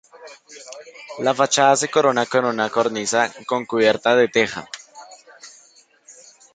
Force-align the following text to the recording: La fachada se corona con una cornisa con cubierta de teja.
La 1.19 1.33
fachada 1.35 1.75
se 1.75 1.87
corona 1.87 2.25
con 2.25 2.45
una 2.45 2.71
cornisa 2.71 3.31
con 3.47 3.67
cubierta 3.67 4.15
de 4.15 4.29
teja. 4.29 4.67